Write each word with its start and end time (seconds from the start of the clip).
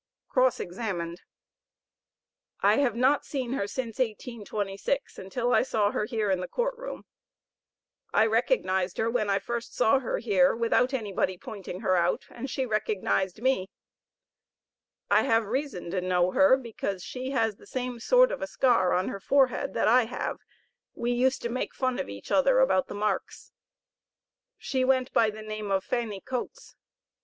Cross 0.29 0.59
examined. 0.59 1.21
I 2.61 2.77
have 2.77 2.95
not 2.95 3.23
seen 3.23 3.53
her 3.53 3.67
since 3.67 3.99
1826, 3.99 5.19
until 5.19 5.53
I 5.53 5.61
saw 5.61 5.91
her 5.91 6.05
here 6.05 6.31
in 6.31 6.39
the 6.39 6.47
court 6.47 6.75
room; 6.75 7.05
I 8.11 8.25
recognized 8.25 8.97
her 8.97 9.11
when 9.11 9.29
I 9.29 9.37
first 9.37 9.75
saw 9.75 9.99
her 9.99 10.17
here 10.17 10.55
without 10.55 10.91
anybody 10.91 11.37
pointing 11.37 11.81
her 11.81 11.95
out, 11.95 12.25
and 12.31 12.49
she 12.49 12.65
recognized 12.65 13.43
me; 13.43 13.69
I 15.11 15.21
have 15.21 15.45
reason 15.45 15.91
to 15.91 16.01
know 16.01 16.31
her, 16.31 16.57
because 16.57 17.03
she 17.03 17.29
has 17.29 17.57
the 17.57 17.67
same 17.67 17.99
sort 17.99 18.31
of 18.31 18.41
a 18.41 18.47
scar 18.47 18.93
on 18.93 19.07
her 19.09 19.19
forehead 19.19 19.75
that 19.75 19.87
I 19.87 20.05
have; 20.05 20.37
we 20.95 21.11
used 21.11 21.43
to 21.43 21.49
make 21.49 21.75
fun 21.75 21.99
of 21.99 22.09
each 22.09 22.31
other 22.31 22.57
about 22.57 22.87
the 22.87 22.95
marks; 22.95 23.51
she 24.57 24.83
went 24.83 25.13
by 25.13 25.29
the 25.29 25.43
name 25.43 25.69
of 25.69 25.83
Fanny 25.83 26.21
Coates. 26.21 26.75